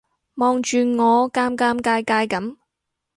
[0.33, 2.55] 望住我尷尷尬尬噉